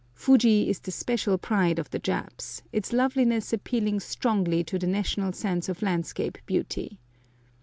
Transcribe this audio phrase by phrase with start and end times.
[0.15, 5.31] Fuji is the special pride of the Japs, its loveliness appealing strongly to the national
[5.31, 6.97] sense of landscape beauty.